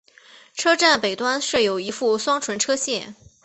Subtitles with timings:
[0.55, 3.13] 车站北端设有一副双存车线。